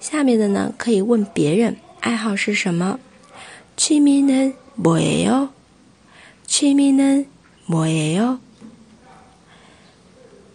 [0.00, 3.00] 下面的呢，可以问别人爱好是什么。
[3.76, 5.50] 취미는 뭐예요?
[6.46, 7.28] 취미는
[7.66, 8.38] 뭐예요?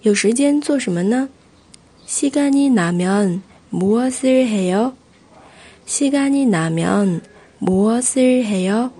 [0.03, 1.29] 有时间做什么呢?
[2.05, 4.95] 시간이 나면 무엇을 해요?
[5.85, 7.21] 시간이 나면
[7.59, 8.91] 무엇을 해요?